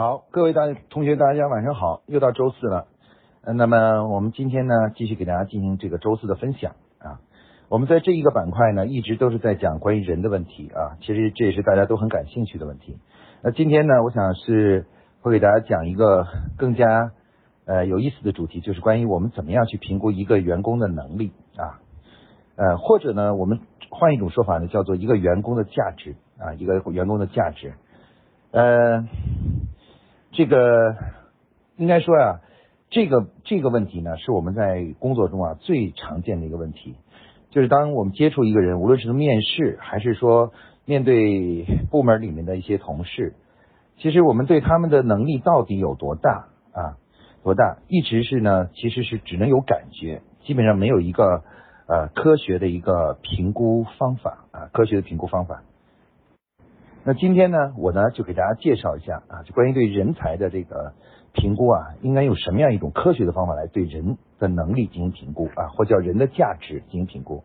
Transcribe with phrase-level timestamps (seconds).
[0.00, 2.86] 好，各位大同学，大家晚上好，又到周四了。
[3.44, 7.20] 那么我们今天呢，继续给大家进行这个周四的分享啊。
[7.68, 10.96] 我们在这一个板块呢，一直都是在讲关于人的问题啊。
[11.02, 12.96] 其实这也是大家都很感兴趣的问题。
[13.42, 14.86] 那今天呢，我想是
[15.20, 16.26] 会给大家讲一个
[16.56, 17.12] 更加
[17.66, 21.76] 呃有意思的主题，就是关于我们怎么样去评估一个员工的能力啊。
[22.56, 23.60] 呃，或者呢，我们
[23.90, 27.74] 换一种说法呢，叫做一个员工的价值啊，一个员工的价值。
[28.52, 29.06] 呃，
[30.32, 30.96] 这个
[31.76, 32.40] 应该说呀，
[32.90, 36.96] 这个这个问题呢，是我们在工作中啊最常见的一个问题，
[37.50, 40.52] 就是当我们接触一个人，无论是面试还是说
[40.84, 43.34] 面对部门里面的一些同事，
[43.98, 46.96] 其实我们对他们的能力到底有多大啊，
[47.42, 51.42] 多大，一直是呢，其实是只能有感觉，基本上没有一个。
[51.92, 55.64] 呃，科学的一个评估方法啊，科学的评估方法。
[57.10, 60.92] 那今天呢，我呢就给大家介绍一下啊，就关于对人才的这个
[61.32, 67.42] 评估啊，应该用什么样一种科学的方法来对人的能力进行评估啊，或叫人的价值进行评估。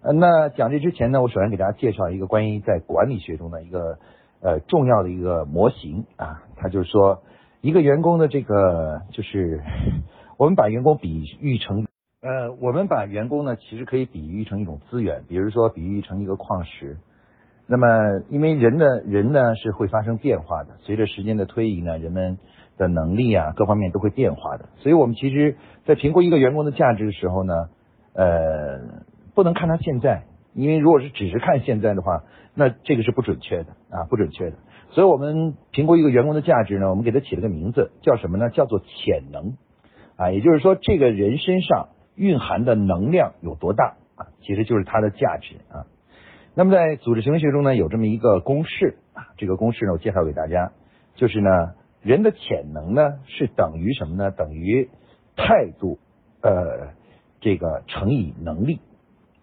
[0.00, 3.98] 呃，那讲这之前呢，我首先给大家介绍一个关于在管理学中的一个
[4.40, 7.22] 呃重要的一个模型啊，它就是说
[7.60, 9.60] 一个员工的这个就是
[10.38, 11.86] 我们把员工比喻成。
[12.22, 16.96] 呃，我们把员工呢，其实可以比喻成一种资源，比如说比喻成一个矿石。
[17.66, 17.86] 那么，
[18.28, 22.38] 因为人的人呢是会发生变化的，随着时间的推移呢，人们
[22.76, 24.68] 的能力啊各方面都会变化的。
[24.76, 27.68] 所以我们其实，在评估一个员工的价值的时候呢，
[28.14, 28.80] 呃，
[29.34, 34.56] 不能看他现在，因为如果是只是看现在的话，那这个是不准确的啊，不准确的。
[34.90, 38.50] 所以我们评估一个员工的价值呢，我们给他起了个名字，叫什么呢？
[38.50, 39.56] 叫做潜能
[40.16, 41.88] 啊，也就是说，这个人身上。
[42.16, 44.30] 蕴含的能量有多大啊？
[44.40, 45.82] 其实就是它的价值啊。
[46.56, 49.26] 那么在组织行为学中呢，有这么一个公式啊。
[49.36, 50.72] 这个公式呢，我介绍给大家，
[51.16, 54.30] 就是呢，人的潜能呢是等于什么呢？
[54.30, 54.88] 等于
[55.36, 55.98] 态度
[56.42, 56.92] 呃
[57.40, 58.80] 这个乘以能力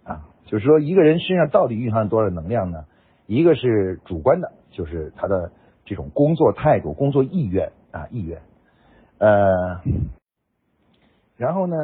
[0.04, 0.30] 啊。
[0.46, 2.86] 就是说一个人身上到底蕴含多少能量呢？
[3.28, 5.52] 一个是主观的，就是他的
[5.84, 8.42] 这种工作态度、工作意愿啊意愿
[9.18, 9.82] 呃，
[11.36, 11.76] 然后呢？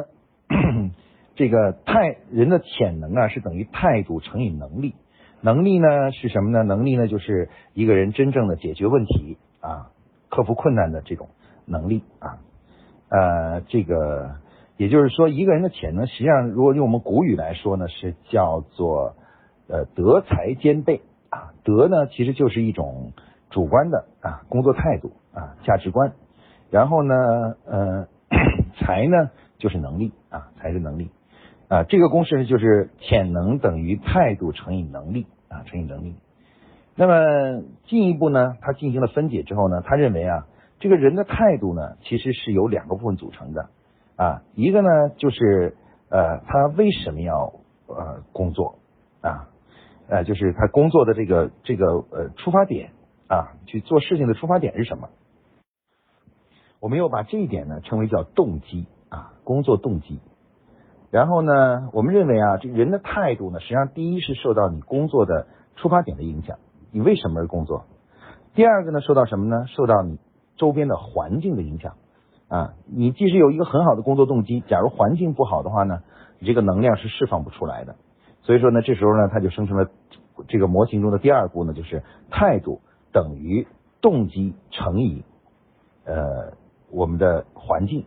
[1.36, 4.96] 这个态人的潜能啊，是等于态度乘以能力。
[5.40, 6.62] 能力呢是什么呢？
[6.64, 9.90] 能力呢就是一个人真正的解决问题啊，
[10.28, 11.28] 克服困难的这种
[11.64, 12.38] 能力啊。
[13.08, 14.36] 呃，这个
[14.76, 19.14] 也就是说，一个人的潜能，实际上如果用我们古语来说呢，是叫做
[19.68, 21.54] 呃德才兼备啊。
[21.64, 23.12] 德呢其实就是一种
[23.50, 26.12] 主观的啊工作态度啊价值观，
[26.70, 27.14] 然后呢
[27.64, 28.08] 呃
[28.80, 31.10] 才呢就是能力啊才是能力。
[31.68, 36.16] 啊，这个公式呢，就是潜能等于态度乘以能力啊，乘以能力。
[36.94, 40.46] 那么进一步呢，他进行了分解之后呢，他认为啊，
[40.78, 43.68] 这个人的态度呢，其实是由两个部分组成的
[44.16, 45.76] 啊，一个呢就是
[46.08, 47.52] 呃，他为什么要
[47.86, 48.78] 呃工作
[49.20, 49.50] 啊，
[50.08, 52.92] 呃，就是他工作的这个这个呃出发点
[53.28, 55.10] 啊，去做事情的出发点是什么？
[56.80, 60.18] 我们又把这一点呢称为叫动机啊，工作动机。
[61.10, 65.46] 然后呢，我们认为啊，这人的态度呢，实际上第一是受到你工作的
[65.76, 66.58] 出发点的影响，
[66.92, 67.84] 你为什么而工作？
[68.54, 69.64] 第二个呢，受到什么呢？
[69.68, 70.18] 受到你
[70.56, 71.94] 周边的环境的影响
[72.48, 72.74] 啊。
[72.86, 76.02] 你即使有一个很好的工作动机，假如环境不好的话呢，
[76.40, 77.96] 你这个能量是释放不出来的。
[78.42, 79.88] 所以说呢，这时候呢，它就生成了
[80.46, 82.82] 这个模型中的第二步呢，就是态度
[83.12, 83.66] 等于
[84.02, 85.24] 动机乘以
[86.04, 86.52] 呃
[86.90, 88.04] 我们的环境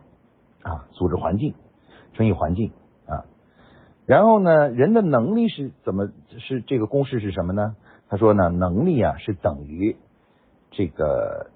[0.62, 1.54] 啊，组织环境
[2.12, 2.70] 乘以环境。
[4.06, 6.08] 然后呢，人的能力是怎么
[6.38, 7.76] 是这个公式是什么呢？
[8.08, 9.96] 他说呢，能力啊是等于
[10.70, 11.50] 这个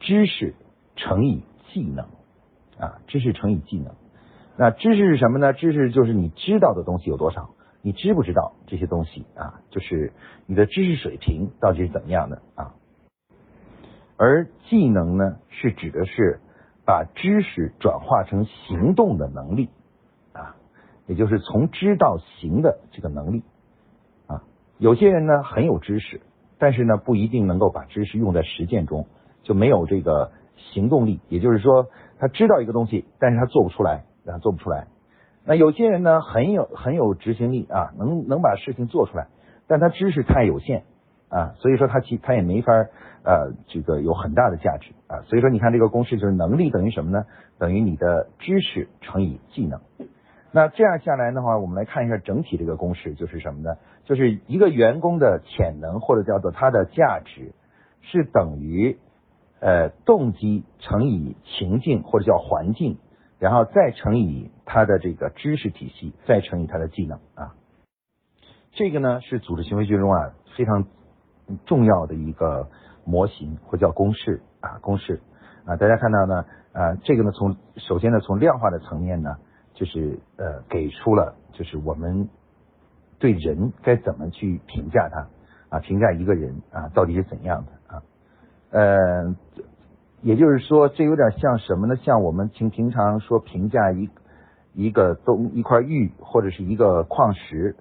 [0.00, 0.54] 知识
[0.96, 2.06] 乘以技能
[2.78, 3.94] 啊，知识乘以技能。
[4.56, 5.52] 那知识是什么呢？
[5.52, 7.50] 知识就是你知道的东西有多少，
[7.82, 9.60] 你知不知道这些东西啊？
[9.70, 10.12] 就是
[10.46, 12.74] 你的知识水平到底是怎么样的啊？
[14.16, 16.40] 而技能呢，是指的是
[16.86, 19.68] 把知识转化成行动的能力。
[21.06, 23.42] 也就是从知到行的这个能力
[24.26, 24.42] 啊，
[24.78, 26.20] 有些人呢很有知识，
[26.58, 29.06] 但是呢不一定能够把知识用在实践中，
[29.42, 30.30] 就没有这个
[30.72, 31.20] 行动力。
[31.28, 31.88] 也就是说，
[32.18, 34.86] 他知道一个东西，但是他做不出来，啊做不出来。
[35.44, 39.26] 那有些人呢很有很有执行力啊，能能把事情做出来，
[39.66, 40.84] 但他知识太有限
[41.28, 42.72] 啊，所以说他其他也没法
[43.24, 45.22] 呃这个有很大的价值啊。
[45.26, 47.24] 所以说你看这个公式就是能力等于什么呢？
[47.58, 49.80] 等于你的知识乘以技能。
[50.54, 53.76] 那这样下来的话，我们来看一下整体这个公式，就是什么呢？
[54.04, 57.54] 就是一个员工的潜能或者叫做他的价值，
[58.02, 58.98] 是等于
[59.60, 62.98] 呃动机乘以情境或者叫环境，
[63.38, 67.54] 然后再乘以他的这个知识体系，再乘以他的技能啊。
[68.72, 70.86] 这个呢是组织行为学中啊非常
[71.64, 72.68] 重要的一个
[73.04, 75.22] 模型，或叫公式啊公式
[75.64, 75.76] 啊。
[75.76, 79.36] 大家看到呢啊这个呢从首先呢从量化的层面呢，
[79.82, 82.28] 就是呃给出了就是我们
[83.18, 85.26] 对人该怎么去评价他
[85.76, 88.02] 啊评价一个人啊到底是怎样的啊
[88.70, 89.34] 呃
[90.20, 91.96] 也就是说这有点像什么呢？
[91.96, 94.08] 像我们平平常说评价一
[94.72, 97.74] 一个东一块玉或者是一个矿石。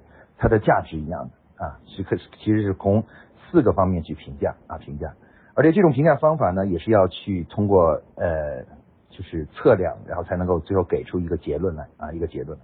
[0.44, 3.04] 它的价值一样的啊，是可其实是从
[3.52, 5.14] 四个方面去评价啊评价，
[5.54, 8.66] 而且这种评价方法呢，也是要去通过呃
[9.12, 12.58] 就是测量，然后才能够最后给出一个结论来啊一个结论。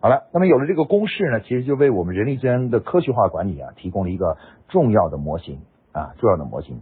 [0.00, 4.36] 好了，那么有了这个公式呢，其实就为我们人力资源的科学化管理啊提供了一个
[4.68, 5.60] 重要的模型
[5.92, 6.80] 啊重要的模型。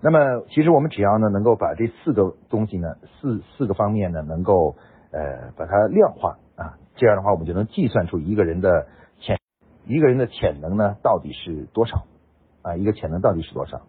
[0.00, 4.76] 那么其实我们只要呢能够把这四个东西呢四四个方面呢能够
[5.10, 8.86] 呃把它量化啊，这样的话我们就能计算出一个人的
[9.20, 9.38] 潜。
[9.84, 12.04] 一个人的潜能呢，到底是多少？
[12.62, 13.82] 啊，一个潜能到底是多少？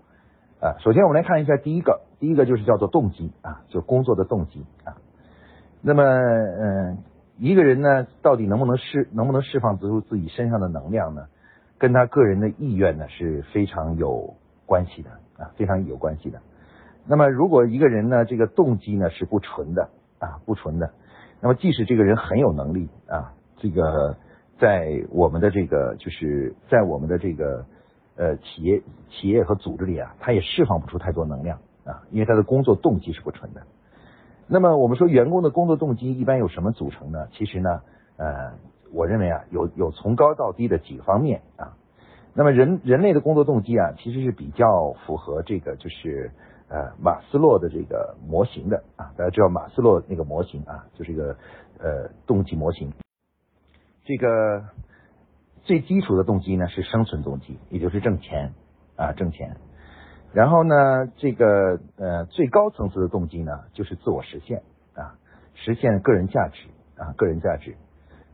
[0.63, 4.95] 啊，首先我们来看一下第一个，第一个就是叫做动机啊，就工作的动机啊。
[5.81, 6.99] 那么，嗯，
[7.37, 11.25] 一个人呢，到底能不能释，能不能释放出自己身上的能量呢？
[11.77, 16.39] 跟他个人的意愿呢是非常有关系的啊，非常有关系的。
[17.05, 19.89] 那么，如果一个人呢，这个动机呢是不纯的
[20.19, 20.91] 啊，不纯的，
[21.41, 24.15] 那么即使这个人很有能力啊，这个。
[24.59, 27.65] 在我们的这个，就是在我们的这个
[28.15, 33.61] 呃企业、企业和组织里啊，他也释放不出太多能量啊，因为他的工作动机是不纯的。
[34.47, 37.27] 那么我们说员工的工作动机一般有什么组成呢？
[37.31, 37.81] 其实呢，
[38.17, 38.53] 呃，
[38.91, 41.77] 我认为啊，有有从高到低的几个方面啊。
[42.33, 46.31] 那么人人类的工作动机啊，其实是比较符合这个就是
[46.67, 49.13] 呃马斯洛的这个模型的啊。
[49.15, 51.37] 大家知道马斯洛那个模型啊，就是一个
[51.79, 52.91] 呃动机模型。
[54.03, 54.63] 这个
[55.63, 58.53] 最基础的动机呢是生存动机，也就是挣钱
[58.97, 59.55] 啊挣钱。
[60.33, 60.75] 然后呢，
[61.17, 64.63] 这个呃最高层次的动机呢就是自我实现
[64.93, 65.15] 啊，
[65.53, 66.67] 实现个人价值
[66.97, 67.75] 啊个人价值。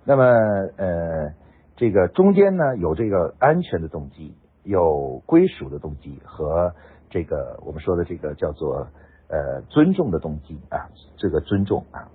[0.06, 1.34] 那么呃
[1.76, 6.74] 这个中间呢有这个安全的动机，有归属的动机和
[7.10, 8.88] 这个我们说的这个叫做
[9.28, 12.10] 呃尊重的动机啊这个尊重啊。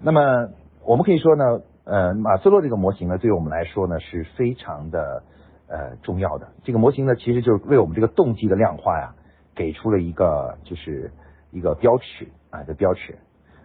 [0.00, 0.48] 那么
[0.84, 1.60] 我们可以说呢。
[1.88, 5.22] 呃，马斯洛这个模型呢，对于我们来说呢是非常的
[5.68, 6.48] 呃重要的。
[6.62, 9.14] 这个模型呢，其实就是为我们这个动机的量化呀，
[9.54, 11.10] 给出了一个就是
[11.50, 13.16] 一个标尺啊，的标尺。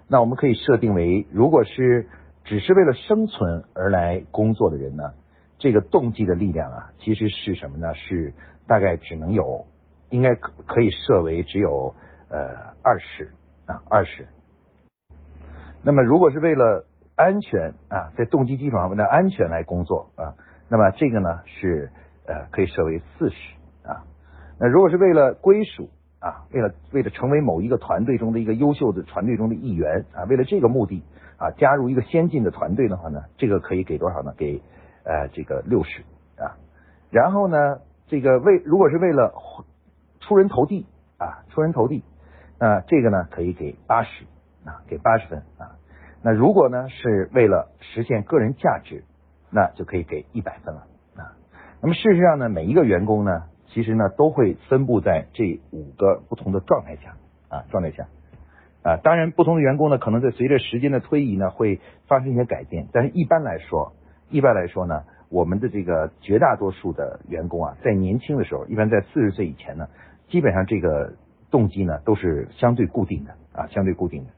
[0.08, 2.08] 那我们可以设定为，如果是
[2.46, 5.04] 只是为了生存而来工作的人呢，
[5.58, 7.94] 这个动机的力量啊，其实是什么呢？
[7.94, 8.34] 是
[8.68, 9.66] 大概只能有，
[10.10, 11.94] 应该可可以设为只有
[12.30, 12.40] 呃
[12.82, 13.34] 二十
[13.66, 14.26] 啊二十。
[15.82, 20.34] 那么如果是为了安全啊，在动机基础上为了安全来工作啊，
[20.70, 21.92] 那么这个呢是
[22.26, 23.36] 呃可以设为四十
[23.88, 24.04] 啊。
[24.60, 25.90] 那如果是为了归属
[26.20, 31.04] 啊，为了为了成为某一个团队中的一个优秀的团队中的一员啊，为了这个目的
[31.38, 34.34] 啊，加入一个先进的团队的话呢，这个可以给多少呢？
[34.38, 34.62] 给
[35.04, 36.02] 呃这个六十
[36.42, 36.58] 啊。
[37.12, 37.58] 然后呢，
[38.08, 39.34] 这个为如果是为了
[40.20, 40.88] 出人头地
[41.20, 42.04] 啊，出人头地，
[42.58, 44.24] 那这个呢可以给八十
[44.66, 45.76] 啊，给八十分啊。
[46.24, 49.04] 那如果呢是为了实现个人价值，
[49.52, 50.88] 那就可以给一百分了
[51.18, 51.36] 啊。
[51.82, 57.18] 那么事实上呢，每一个员工呢，其实呢都会分布在这五个不同的状态下
[57.50, 58.08] 啊，状态下
[58.84, 58.98] 啊。
[59.04, 62.88] 当然，不同的员工呢，可能在随着时间的推移呢，会发生一些改变。
[62.94, 63.94] 但是一般来说，
[64.30, 69.90] 一般来说呢，我们的这个绝大多数的员工啊，在年轻的时候，一般在四十岁以前呢，
[70.30, 71.16] 基本上这个
[71.52, 74.32] 动机呢都是相对固定的啊，相对固定的。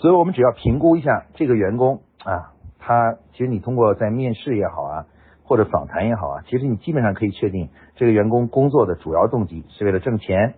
[0.00, 5.06] 所以我们只要评估一下这个员工啊，他其实你通过在面试也好啊，
[5.44, 10.54] 或者访谈也好啊，其实你基本上可以确定这个员工工作的主要动机是为了挣钱，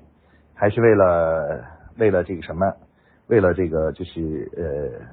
[0.54, 1.64] 还是为了
[1.98, 2.72] 为了这个什么，
[3.26, 5.04] 为了这个就是呃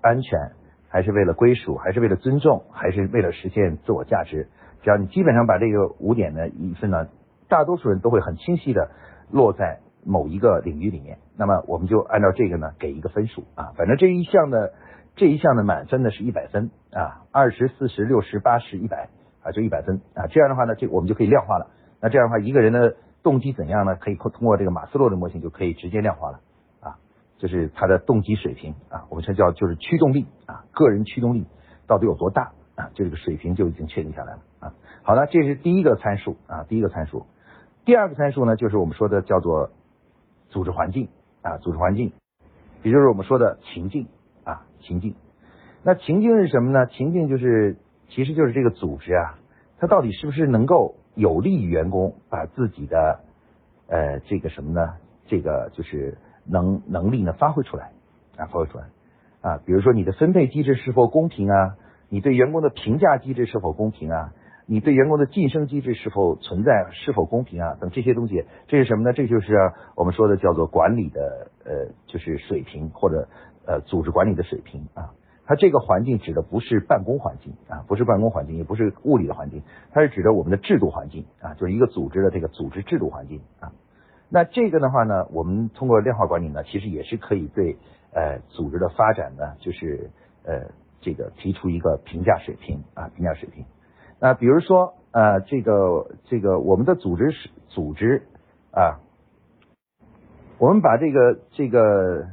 [0.00, 0.50] 安全，
[0.88, 4.48] 还是为了归属，还是为了尊重，还是为了实现自我价值？
[4.82, 7.06] 只要你基本上把这个五点呢一分呢，
[7.48, 8.90] 大多数人都会很清晰的
[9.30, 9.78] 落在。
[10.04, 14.74] 某一个领域里面，那么我们就按照这个呢给一个分数啊，反正这一项的
[15.16, 19.08] 这一项的满分呢是一百分啊，二十四十六十八十一百
[19.42, 21.68] 啊就一百分啊，这样的话呢，这我们就可以量化了。
[22.00, 23.96] 那这样的话，一个人的动机怎样呢？
[23.96, 26.40] 可以通通过这个马斯洛的模型就可以直接量化了
[26.80, 26.98] 啊，
[27.38, 31.46] 就是他的动机水平啊，我们称叫就是驱动力啊，个人驱动力
[31.86, 32.90] 到底有多大啊？
[32.92, 34.74] 就这个水平就已经确定下来了啊。
[35.02, 37.24] 好了，这是第一个参数啊，第一个参数。
[37.84, 39.70] 第二个参数呢，就是我们说的叫做。
[40.54, 41.08] 组织环境
[41.42, 42.12] 啊，组织环境，
[42.84, 44.06] 也就是我们说的情境
[44.44, 45.16] 啊，情境。
[45.82, 46.86] 那情境是什么呢？
[46.86, 47.76] 情境就是，
[48.08, 49.34] 其实就是这个组织啊，
[49.78, 53.24] 它到底是不是能够有利于员工把自己的
[53.88, 54.94] 呃这个什么呢？
[55.26, 57.90] 这个就是能能力呢发挥出来
[58.36, 58.84] 啊，发挥出来
[59.40, 59.58] 啊。
[59.66, 61.74] 比如说你的分配机制是否公平啊？
[62.08, 64.32] 你对员工的评价机制是否公平啊？
[64.66, 67.76] 你对员工的晋升机制是否存在、是否公平啊？
[67.80, 69.12] 等这些东西，这是什么呢？
[69.12, 69.54] 这就是
[69.94, 73.28] 我们说的叫做管理的呃，就是水平或者
[73.66, 75.12] 呃组织管理的水平啊。
[75.46, 83.72] 它这个环境指的不是办公环境啊，不是办公环境，也不是物理的环境，它是指的我们的制度环境啊，就是一个组织的这个组织制度环境啊。
[84.30, 87.76] 那这个的话呢，我们通过量化管理呢，其实也是可以对
[88.14, 90.10] 呃组织的发展呢，就是
[90.44, 90.70] 呃
[91.02, 93.66] 这个提出一个评价水平啊，评价水平。
[94.20, 98.22] 那比如说呃这个这个我们的组织是组织
[98.70, 99.00] 啊，
[100.58, 102.26] 我们把这个这个。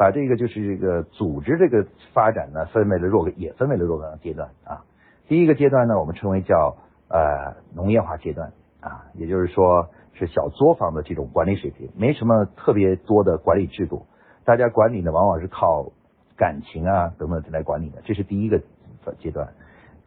[0.00, 4.84] 把这个就是这个组织这个发展呢，分为了若干，也分为了若干阶段啊。
[5.26, 6.76] 第一个阶段呢，我们称为叫
[7.08, 14.06] 呃农业化阶段啊，也就是说是小作坊的这种管理水平，没什么特别多的管理制度，
[14.44, 15.90] 大家管理呢往往是靠
[16.36, 18.62] 感情啊等等来管理的，这是第一个
[19.18, 19.48] 阶段。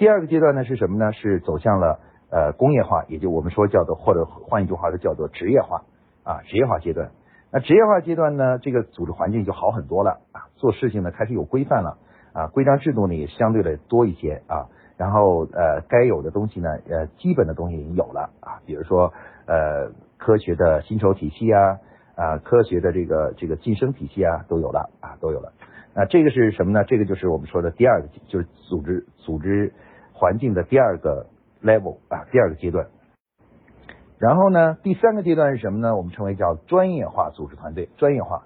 [0.01, 1.13] 第二个阶段呢是什么呢？
[1.13, 2.00] 是走向了
[2.31, 5.84] 呃工业化，也就我们说叫做或者换一句话说叫做职业化
[6.24, 7.12] 啊，职业化阶段。
[7.51, 12.00] 那职业化阶段呢，这个组织环境就好很多了啊，做事情呢开始有规范了
[12.34, 19.13] 啊，规章制度呢也相对的多一些啊，然后呃该有的东西呢呃基本的东西也有了啊，比如说
[19.46, 21.77] 呃科学的薪酬体系啊
[22.15, 25.53] 啊科学的这个这个晋升体系啊都有了啊都有了，
[25.93, 26.86] 那这个是什么呢？
[26.86, 29.72] 这个就是我们说的第二个就是组织组织
[30.22, 31.25] 环境的第二个
[31.63, 32.86] level 啊第二个阶段。
[34.20, 35.96] 然后呢，第三个阶段是什么呢？
[35.96, 38.44] 我们称为叫专业化组织团队，专业化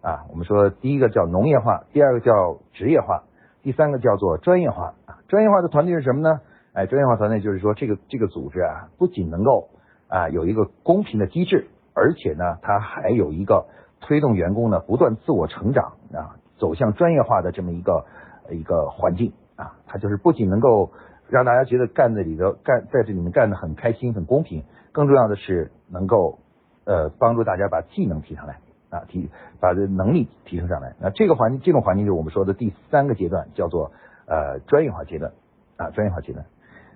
[0.00, 0.24] 啊。
[0.30, 3.24] 我们说第一个叫农业化，第二个叫职业化，
[3.62, 5.20] 第三个叫做专业化啊。
[5.28, 6.40] 专业化的团队是什么呢？
[6.72, 9.68] 哎，专业化团队就是说这个这个组织啊，不仅能够
[10.08, 13.66] 啊有一个公平的机制，而且呢，它还有一个
[14.00, 18.06] 推动员工呢不断自我成长啊，走向专业化的这么一个
[18.50, 19.76] 一个环境啊。
[19.86, 20.90] 它就是不仅能够
[21.28, 24.64] 让大家觉得干在里头干在这里面干的很开心、很公平。
[24.92, 26.38] 更重要的是能够
[26.84, 28.58] 呃帮助大家把技能提上来
[28.90, 29.30] 啊提
[29.60, 30.94] 把这能力提升上来。
[31.00, 33.92] 那这个环境这种环境就是我们说的第三个阶段，叫做
[34.26, 35.32] 呃专业化阶段
[35.76, 36.46] 啊专业化阶段。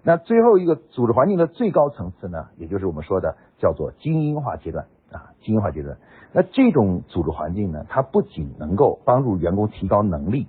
[0.03, 5.99] 那最后一个组织环境的最高层次呢，也就是我们说的叫做精英化阶段啊精英化阶段。
[6.33, 10.49] 那这种组织环境呢，它不仅能够帮助员工提高能力，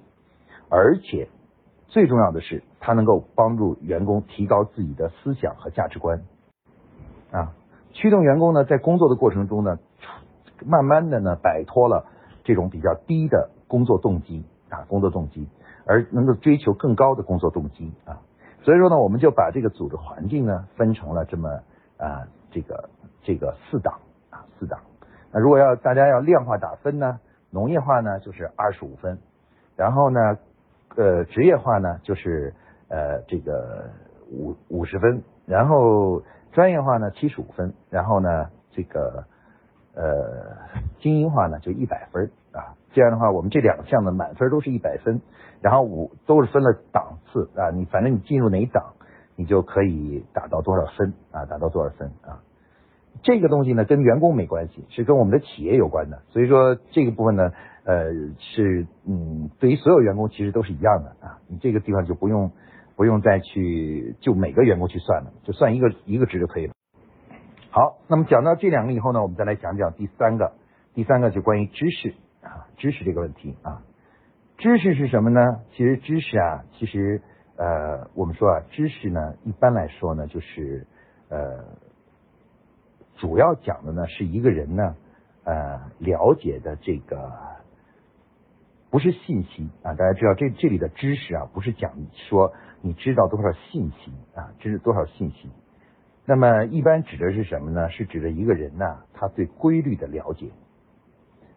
[0.70, 1.28] 而且
[1.94, 6.24] 最重要的是，它能够帮助员工提高自己的思想和价值观。
[7.32, 7.54] 啊，
[7.92, 9.78] 驱动员工呢，在工作的过程中呢，
[10.66, 12.08] 慢慢的呢，摆脱了
[12.44, 15.48] 这种比较低的工作动机啊，工作动机，
[15.86, 18.22] 而能够追求更高的工作动机啊。
[18.64, 21.48] 所以说呢，我们就把这个组织环境呢，分成了这么
[21.98, 22.90] 啊，这个
[23.22, 24.00] 这个四档
[24.32, 24.80] 啊，四档。
[25.32, 27.20] 那如果要大家要量化打分呢，
[27.52, 29.20] 农业化呢就是二十五分，
[29.76, 30.40] 然后呢，
[30.96, 32.54] 呃，职业化呢就是
[32.90, 33.90] 呃这个
[34.32, 36.24] 五五十分，然后。
[36.54, 39.24] 专业化呢七十五分，然后呢这个
[39.96, 40.56] 呃
[41.00, 45.20] 精英化呢就一百分啊，这样的话我们这两项的满分都是一百分，
[45.62, 48.94] 然后五都是分了档次啊，你反正你进入哪档，
[49.36, 52.44] 你就可以达到多少分啊，达到多少分啊，
[53.24, 57.52] 这个东西呢跟员工没关系，是跟我们的企业有关的，所以说这个部分呢
[57.86, 62.52] 呃是嗯对于所有员工其实都是一样的啊，你这个地方就不用。
[62.96, 66.74] 不用再去就每个员工去算了，就算一个一个值就可以了。
[67.72, 70.54] 好，那么讲到这两个以后呢，我们再来讲讲第三个，
[70.94, 72.14] 第三个就关于知识
[72.44, 73.82] 啊，知识这个问题啊，
[74.60, 75.42] 知识是什么呢？
[75.72, 77.20] 其实知识啊，其实
[77.58, 80.86] 呃，我们说啊，知识呢，一般来说呢，就是
[81.30, 81.66] 呃，
[83.18, 84.96] 主要讲的呢，是一个人呢，
[85.46, 87.32] 呃，了解的这个。
[88.94, 91.94] 不是信息啊，大家知道这这里的知识啊，不是讲
[92.30, 95.50] 说你知道多少信息啊，知多少信息。
[96.28, 97.90] 那么一般指的是什么呢？
[97.90, 98.86] 是指的一个人呢，
[99.16, 100.52] 他对规律的了解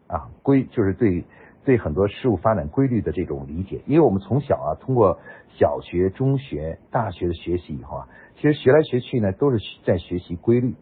[0.07, 1.27] 啊，规就是对
[1.67, 3.83] 对很多事物发展规律的这种理解。
[3.85, 5.21] 因为我们从小啊，通过
[5.59, 10.75] 小学、中学、大学的学习以后啊，其实学来学去呢，都是在学习规律。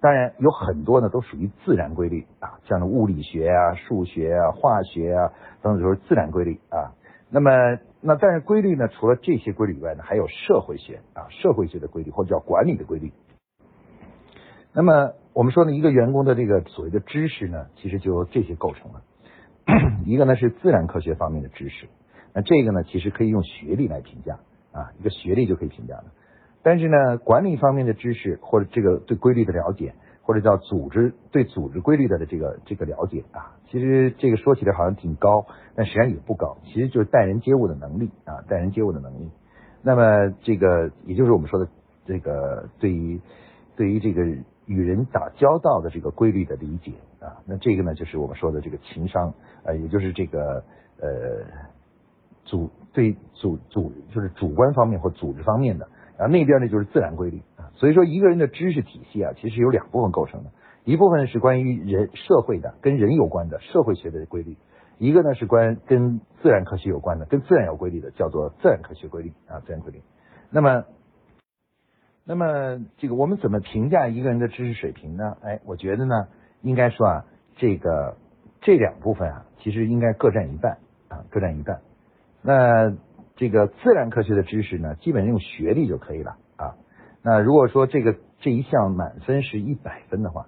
[0.00, 6.94] 当然有很多呢，都属于自然规律啊，像物理学啊、数学啊、化学啊等等，都是自然规律啊。
[7.30, 7.50] 那么，
[8.00, 13.12] 那但是规律呢，除了这些规律以外呢，还有社会学啊，社会学的规律或者叫管理的规律。
[14.72, 19.02] 那么，我们说呢，一个员工的这个所谓的知识呢，其实就由这些构成了。
[20.06, 21.88] 一个呢是自然科学方面的知识，
[22.32, 24.38] 那这个呢其实可以用学历来评价
[24.72, 26.04] 啊，一个学历就可以评价了。
[26.68, 39.30] 但是呢，管理方面的知识或者这个对规律的了解，或者叫组织对组织规律的这个这个了解啊，其实这个说起来好像挺高，但实际上也不高，其实就是待人接物的能力啊，待人接物的能力。
[39.80, 41.66] 那么这个也就是我们说的
[42.04, 43.18] 这个对于
[43.74, 44.22] 对于这个
[44.66, 49.32] 与人打交道的这个规律的理解啊，那这个呢就是我们说的这个情商
[49.64, 50.62] 呃，也就是这个
[51.00, 51.08] 呃
[52.44, 55.88] 主对主主就是主观方面或组织方面的。
[56.18, 60.50] 啊，那边呢就是自然规律啊，所以说一个人的知识体系啊，其实有两部分构成的，
[60.82, 64.56] 一部分是关于人社会的，跟人有关的社会学的规律，
[64.98, 70.02] 一个呢是关跟自然科学有关的，跟自然有规律的，叫做自然科学规律啊，自然规律。
[70.50, 70.84] 那么，
[72.24, 75.36] 那么这个我们怎么评价一个人的知识水平呢？
[75.42, 76.26] 哎，我觉得呢，
[76.62, 77.24] 应该说啊，
[77.58, 78.16] 这个
[78.60, 81.80] 这两部分啊，其实应该各占一半啊，各占一半。
[82.42, 82.96] 那。
[83.38, 86.74] 这个自然科学的知识呢，基本用学历就可以了啊。
[87.22, 90.46] 那如果说这个这一项满分是一百分的话，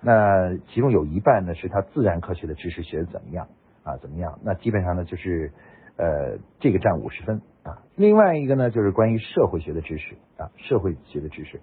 [0.00, 3.46] 那其中有一半呢是他自然科学的知识学的怎么样
[3.84, 3.96] 啊？
[3.98, 4.40] 怎么样？
[4.42, 5.52] 那基本上呢就是
[5.96, 7.78] 呃这个占五十分啊。
[7.94, 11.60] 另外一个呢就是关于社会学的知识啊，社会学的知识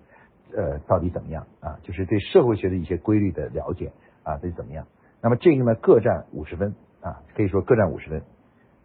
[0.55, 1.77] 呃到底怎么样啊？
[1.83, 3.91] 就是对社会学的一些规律的了解
[4.23, 4.87] 啊，到底怎么样？
[5.21, 8.21] 那么这个呢各占五十分啊，可以说各占五十分。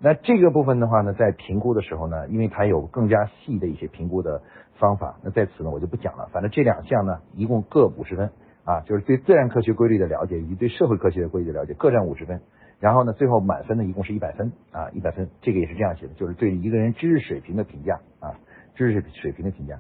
[0.05, 4.43] 那这个部分的话呢，在评估的时候呢，因为它有更加细的一些评估的
[4.75, 6.29] 方法，那在此呢我就不讲了。
[6.31, 8.31] 反正这两项呢，一共各五十分
[8.67, 12.43] 啊，就是对自然科学规律的了解以及对社会科学规律的了解各占五十分。
[12.81, 15.31] 然后呢，最后满分呢一共是一百分啊，一百分。
[15.41, 18.37] 这个也是这样写的，就是对一个人知识水平的评价啊，
[18.75, 19.79] 知识水平的评价。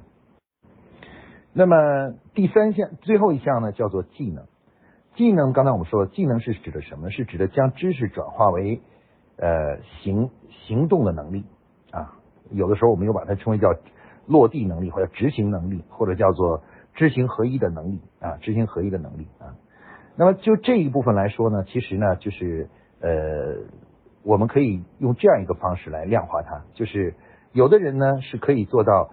[1.52, 4.46] 那么第三项最后一项呢，叫做技能。
[5.16, 7.10] 技能刚才我们说了，技能是指的什么？
[7.10, 8.80] 是指的将知识转化为。
[9.36, 11.44] 呃，行行动的能力
[11.90, 12.14] 啊，
[12.50, 13.74] 有的时候我们又把它称为叫
[14.26, 16.62] 落地能力，或者执行能力，或者叫做
[16.94, 19.56] 知行合一的能力啊，知行合一的能力啊。
[20.16, 22.68] 那么就这一部分来说呢，其实呢，就是
[23.00, 23.10] 呃，
[24.22, 27.14] 我们可以用这样一个方式来量化它，就是
[27.52, 29.10] 有的人呢是可以做到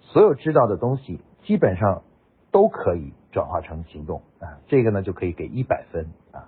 [0.00, 2.04] 所有知道的东西基本上
[2.52, 6.46] 都可以转化成行动啊，这个呢就可以给一百分啊。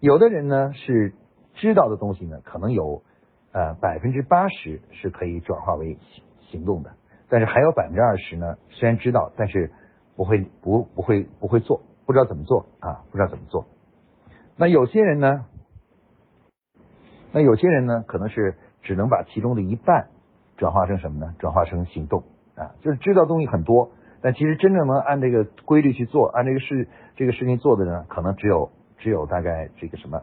[0.00, 1.14] 有的人呢是。
[1.54, 3.02] 知道的东西呢，可能有
[3.52, 6.92] 呃百分之八十是可以转化为行行动的，
[7.28, 9.70] 但是还有百分之二十呢，虽然知道，但是
[10.16, 13.66] 不会不不会不会做，不知道怎么做啊，不知道怎么做。
[14.56, 15.46] 那有些人呢，
[17.32, 20.08] 那有些人呢，可能是只能把其中的一半
[20.56, 21.34] 转化成什么呢？
[21.38, 22.24] 转化成行动
[22.56, 23.90] 啊，就是知道东西很多，
[24.20, 30.22] 但其实真正能按这个规律去做，按这个事这个事情做的呢，可能只有只有大概这个什么。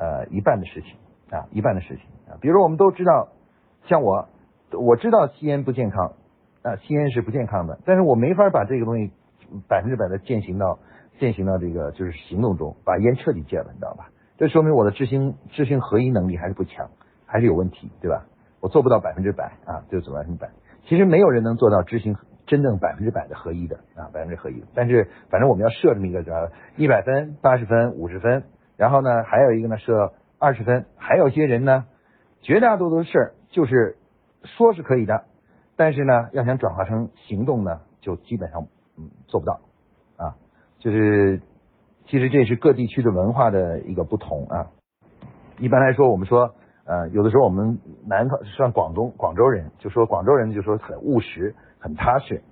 [0.00, 0.96] 呃，一半的事情
[1.30, 2.40] 啊，一半的事情啊。
[2.40, 3.28] 比如我们都知道，
[3.84, 4.30] 像我，
[4.72, 6.14] 我知道吸烟不健康
[6.62, 9.12] 啊，吸烟是不健康的，但是我没法把这个东西
[9.68, 10.78] 百分之百的践行到
[11.18, 14.08] 践行到这个就是行动中，把烟彻底戒了，你知道吧？
[14.38, 16.88] 这说明我的知行知行合一能力还是不强，
[17.26, 18.24] 还是有问题，对吧？
[18.60, 20.48] 我做不到百分之百啊，就做百分之百。
[20.86, 24.64] 其实没有人能做到知行真正百分之百的合一的啊，百分之合一。
[24.74, 28.44] 但是反正我们要设这么一个叫一百分、八十分、五十分。
[28.80, 30.86] 然后呢，还有一个呢，设二十分。
[30.96, 31.84] 还有些人呢，
[32.40, 33.98] 绝大多数事儿就是
[34.44, 35.24] 说是可以的，
[35.76, 39.60] 但是呢，要想转化成行动呢，就基本上嗯做不到
[40.16, 40.34] 啊。
[40.78, 41.42] 就是
[42.06, 44.70] 其实这是各地区的文化的一个不同啊。
[45.58, 46.54] 一般来说，我们说
[46.86, 52.42] 呃，有的时候我们南方像广东广州人，就说广州人就说很务实、很踏实。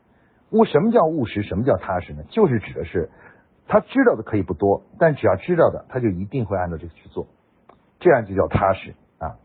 [0.50, 1.42] 务什么叫务实？
[1.42, 2.22] 什么叫踏实呢？
[2.28, 3.08] 就是指的是。
[3.68, 7.26] 他知道的可以不多，但只要知道的，他就一定会按照这个去做，
[8.00, 9.36] 这样就叫踏实啊。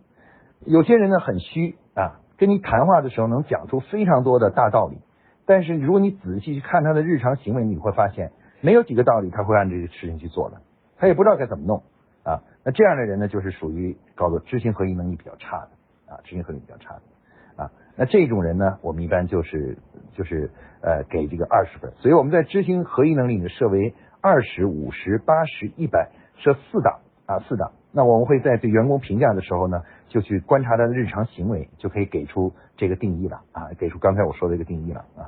[0.66, 4.98] 有些人呢很虚啊，跟你谈话的时候能讲出非常多的大道理，
[5.46, 8.32] 但是如果你仔细去看他的日常行为，你会发现
[8.62, 10.62] 没有几个道理他会按这个事情去做的，
[10.98, 11.84] 他也不知道该怎么弄
[12.24, 12.40] 啊。
[12.64, 17.72] 那这样的人呢，就是属于叫做知行合一能力比较差的啊，知行合一比较差的啊。
[17.98, 19.78] 那这种人呢，我们一般就是
[20.14, 20.50] 就是
[20.82, 23.94] 呃给这个二十分，所以我们在知行合一能力里设为。
[24.24, 35.28] 二十五十八十一百设四档啊四档，那我们会在对员工评价的时候呢，就去观察他的日常行为，就可以给出这个定义了啊，给出刚才我说的这个定义了啊。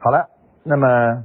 [0.00, 0.30] 好了，
[0.64, 1.24] 那么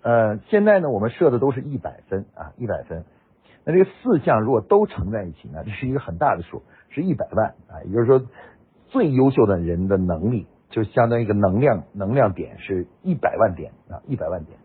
[0.00, 3.04] 呃现在呢，我们设的都是一百分啊一百分，
[3.66, 8.22] 那这个四项如果都乘在一起呢，这是一个很大的数，是一百万啊，也就是说
[8.86, 10.46] 最优秀的人的能力。
[10.70, 14.58] 就相当于一个能量能量点是一百万点啊，一百万点。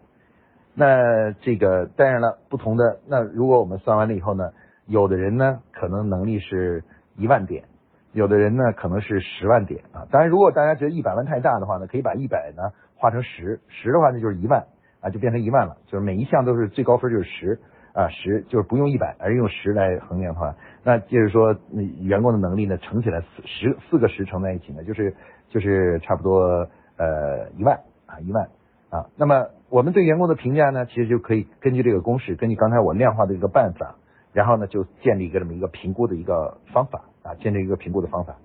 [0.75, 4.51] 那这个当然了，不同的那如果我们算完了以后呢，
[4.87, 6.83] 有的人呢可能能力是
[7.15, 7.63] 一万点，
[8.11, 10.07] 有的人呢可能是十万点啊。
[10.11, 14.65] 当然，如果大家觉得一百万太大的话呢，可以把一百呢化成十，十的话那就是一万
[14.99, 15.77] 啊，就变成一万了。
[15.85, 17.59] 就是每一项都是最高分就是十
[17.93, 21.55] 啊，十就是不用一百，而用十来衡量的话，那就是说
[22.01, 25.15] 员工的能力呢乘起来四十四个十乘在一起呢，就是
[25.49, 28.49] 就是差不多呃一万啊一万
[28.89, 29.09] 啊。
[29.17, 33.95] 那么我们对员工的评价呢，其实就可以根据这个公式，根据刚才我量化的一个办法，
[34.33, 38.35] 然后呢就建立一个这么一个评估的一个方法啊，建立一个评估的方法。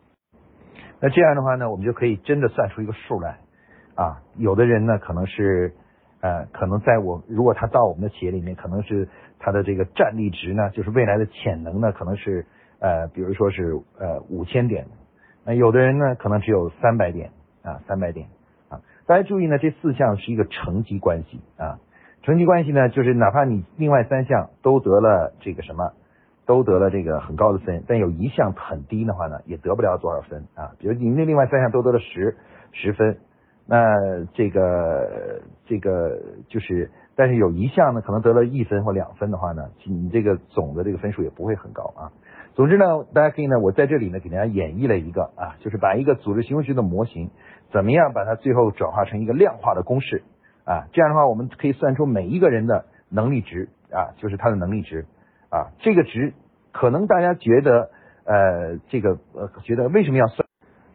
[1.00, 3.38] 那这样的话呢，我们就可以真的算出一个数来
[3.94, 4.22] 啊。
[4.36, 5.74] 有的人呢可能是
[6.20, 9.08] 呃，可能在我如果他到我们的企业里面，可能是
[9.38, 12.44] 他的这个战力值呢，就是未来的潜能呢，可能是
[12.80, 14.86] 呃，比如说是呃五千点。
[15.54, 17.30] 有的人呢可能只有三百点
[17.62, 18.28] 啊，三百点
[18.68, 18.80] 啊。
[19.06, 21.78] 大家注意呢，这四项是一个乘积关系啊。
[22.22, 25.92] 乘积关系呢，就是哪怕你另外三项都得了这个什么，
[26.44, 30.72] 都得了这个很高的分，但有一项很低的话呢，也得不了多少分啊。
[30.78, 32.36] 比如你那另外三项都得了十
[32.72, 33.16] 十分，
[33.66, 33.94] 那
[34.34, 42.12] 这个这个就是，但是有一项呢可能得了一分或两分的话呢，你这个总的这个分数也不会很高啊。
[42.58, 47.30] 总之呢，大家可以呢，我在这里呢给大家演绎了一个啊，就是把一个组织行为学的模型。
[47.70, 50.24] 怎么样把它最后转化成一个量化的公式
[50.64, 50.88] 啊？
[50.90, 55.06] 这样的话，我们可以算出每一个人的能力值啊，就是他的能力值
[55.50, 55.70] 啊。
[55.78, 56.34] 这个值
[56.72, 57.90] 可能大家觉得
[58.24, 60.48] 呃，这个呃，觉得为什么要算？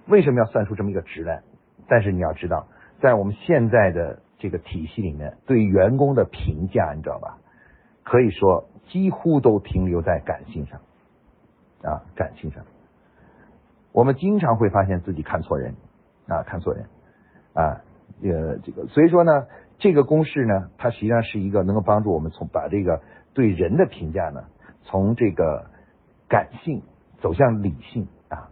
[0.10, 1.44] 为什么要算出这么一个值来？
[1.88, 2.68] 但是你要知道，
[3.00, 7.38] 在我们现在的这个体系里面，对员工的评价，你知道吧？
[8.04, 10.82] 可以说几乎都停留在感性上
[11.84, 12.64] 啊，感性上。
[13.92, 15.76] 我们经常会发现自己看错人。
[16.26, 16.86] 啊，看错人
[17.54, 17.84] 啊，
[18.24, 19.46] 呃，这个，所以说呢，
[19.78, 23.02] 这个公式呢，它实际上是一个能够帮助我们从把这个
[23.34, 24.46] 对人的评价呢，
[24.84, 25.66] 从这个
[26.30, 26.82] 感性
[27.20, 28.52] 走向理性啊，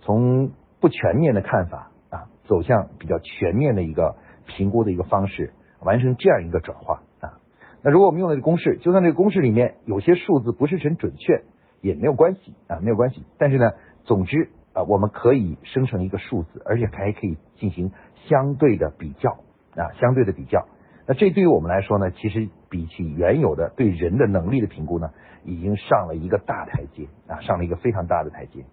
[0.00, 4.16] 从不全面的看法啊，走向比较全面的一个
[4.46, 7.36] 评估的一个方式，完成这样一个转化啊。
[7.82, 11.44] 那如果我们用的这个公式，就算这个公式里面有些数字不是很准确，
[11.80, 13.24] 也没有关系啊，没有关系。
[13.38, 13.72] 但是呢，
[14.04, 14.50] 总之。
[14.72, 17.90] 啊，我们可以生成一个数字，而且还可以进行
[18.28, 19.32] 相对的比较
[19.74, 20.68] 啊，相对的比较。
[21.08, 25.10] 那这对于我们来说呢，其实比起原有的对人的能力的评估呢，
[25.44, 28.64] 已经上了一个大台阶啊，上了一个非常大的台阶。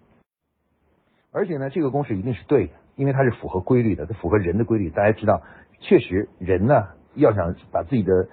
[1.32, 4.90] 而且呢，这个公式一定是对的，因为它是符合规律的，它符合人的规律。
[4.90, 5.42] 大家知道，
[5.80, 8.28] 确实人呢，要想把自己的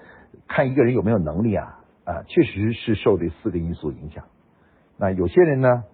[0.46, 4.24] 看一个人有没有能力啊啊，确实是受这四个因素影响。
[4.98, 5.84] 那有些人呢？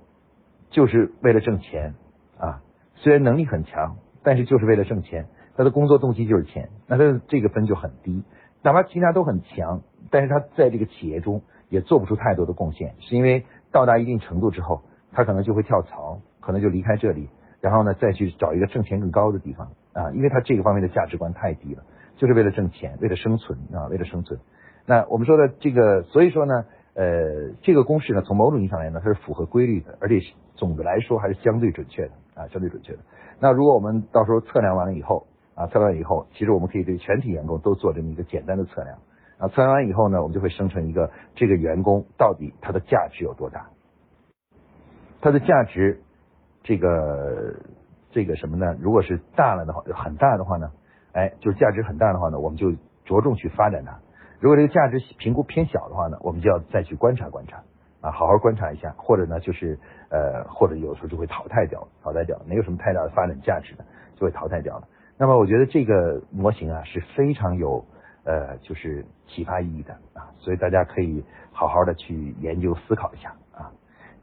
[0.70, 1.92] 就是为了挣钱
[2.38, 2.62] 啊，
[2.94, 8.24] 虽然能力很强，但是就是为了挣钱，他的工作动机就是钱，那他的这个分就很低。
[8.62, 14.80] 哪怕其他都很强，但是他在这个企业中也做不出太多的贡献，是因为到达一定程度之后，
[15.12, 17.28] 他可能就会跳槽，可能就离开这里，
[17.60, 21.82] 然后呢再去找一个挣钱更高的地方啊，因为他这个方面的价值观太低了，
[22.16, 24.40] 就是为了挣钱，为了生存啊，为了生存。
[24.86, 26.64] 那我们说的这个，所以说呢。
[26.94, 30.20] 呃，这个公式呢，从某种意义上来呢，它是符合规律的，而且
[30.56, 32.98] 总的来说还是相对准确的啊，相对准确的。
[33.40, 38.98] 那如果我们到时候测量完了以后啊，测量完以后，其实我们可以对全体员工都做这么一个简单的测量
[39.38, 43.70] 啊，测量完以后呢，我们就会生成一个这个员工到底他的价值有多大，
[45.20, 46.00] 他的价值
[46.62, 47.54] 这个
[48.10, 48.76] 这个什么呢？
[48.80, 50.70] 如果是大了的话，很大的话呢，
[51.12, 52.70] 哎，就是价值很大的话呢，我们就
[53.04, 53.98] 着重去发展它。
[54.42, 57.62] 如果这个价值评估偏小的话呢，我们就要再去观察观察
[58.00, 59.78] 啊，好好观察一下，或者呢就是
[60.10, 63.84] 呃，或者有时候就会淘汰掉，淘汰掉，没有什么太大的发展价值的，
[64.16, 64.88] 就会淘汰掉了。
[65.16, 67.84] 那么我觉得这个模型啊是非常有
[68.24, 73.70] 呃就是启发意义的啊，所以大家可以好好的去研究思考一下啊。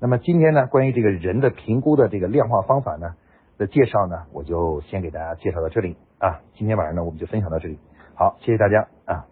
[0.01, 3.15] 那么今天呢，关于这个人的评估的这个量化方法呢
[3.57, 6.41] 的介绍呢，我就先给大家介绍到这里啊。
[6.55, 7.79] 今天晚上呢，我们就分享到这里，
[8.15, 9.25] 好，谢谢大家啊。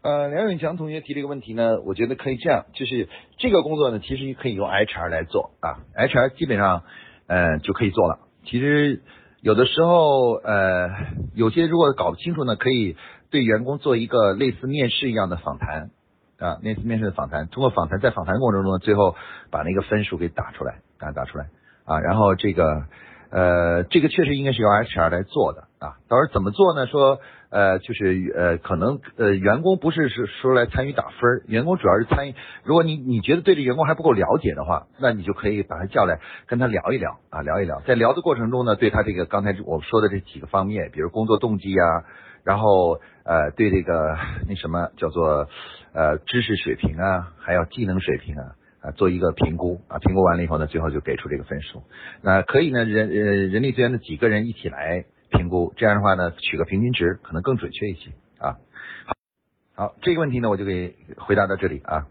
[0.00, 6.84] 呃，梁永强同学提这个问题呢，我觉得可以这样，就是这个工作呢，其实可以用 HR 来做啊，HR 基本上
[7.26, 8.20] 呃就可以做了。
[8.44, 9.02] 其实
[9.42, 10.88] 有的时候呃，
[11.34, 12.96] 有些如果搞不清楚呢，可以
[13.30, 15.90] 对员工做一个类似面试一样的访谈
[16.38, 19.16] 啊，类似面试的访谈，通过访谈在访谈过程中呢，最后
[19.50, 21.46] 把那个分数给打出来啊，打出来
[21.84, 22.84] 啊，然后这个
[23.30, 26.86] 呃，这个确实应该是由 HR 来做的啊，到时候怎么做呢？
[26.86, 32.34] 说呃，就是呃，可能呃，员工不是是说来参与打分，员工主要是参与。
[32.62, 37.80] 如果你你觉得对这员工还不够了解的话，那你就可以把他叫来跟他聊一聊啊，聊一聊。
[37.86, 42.04] 在聊的过程中呢，对他这个刚才我说的这几个方面，比如工作动机啊，
[42.44, 45.48] 然后呃，对这个那什么叫做
[45.94, 48.44] 呃知识水平啊，还有技能水平啊
[48.82, 51.82] 啊，做一个评估啊，评估完了以后呢，最后就给出这个分数。
[52.20, 55.06] 那可以呢，人呃人力资源的几个人一起来。
[55.30, 58.58] 评估这样的话呢，取个平均值可能更准确一些啊。
[59.06, 59.14] 好，
[59.74, 62.06] 好，这个问题呢，我就给回答到这里啊。